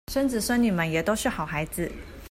[0.11, 1.89] 孫子孫女們也都是好孩子